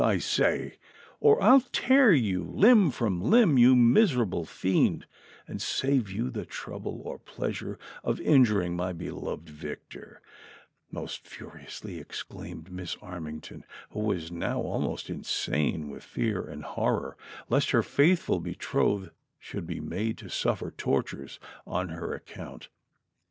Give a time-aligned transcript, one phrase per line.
[0.03, 0.79] I say;
[1.19, 5.05] or I'll tear you limb from limb, you miserable fiend,
[5.47, 10.23] and save you the trouble or pleasure of injuring my beloved Victor,"
[10.89, 13.61] most furiously exclaimed Miss Armington,
[13.93, 17.15] wlio was now almost insane with fear and horror,
[17.47, 22.69] lest her faitlif ul betrothed should be made to suffer tortures on her account.